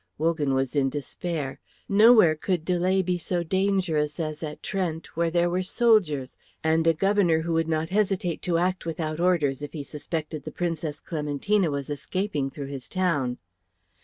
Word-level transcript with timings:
Wogan 0.17 0.55
was 0.55 0.75
in 0.75 0.89
despair; 0.89 1.59
nowhere 1.87 2.35
could 2.35 2.65
delay 2.65 3.03
be 3.03 3.19
so 3.19 3.43
dangerous 3.43 4.19
as 4.19 4.41
at 4.41 4.63
Trent, 4.63 5.15
where 5.15 5.29
there 5.29 5.47
were 5.47 5.61
soldiers, 5.61 6.37
and 6.63 6.87
a 6.87 6.93
Governor 6.95 7.41
who 7.41 7.53
would 7.53 7.67
not 7.67 7.91
hesitate 7.91 8.41
to 8.41 8.57
act 8.57 8.83
without 8.87 9.19
orders 9.19 9.61
if 9.61 9.73
he 9.73 9.83
suspected 9.83 10.41
the 10.41 10.49
Princess 10.51 10.99
Clementina 11.01 11.69
was 11.69 11.87
escaping 11.91 12.49
through 12.49 12.65
his 12.65 12.89
town. 12.89 13.37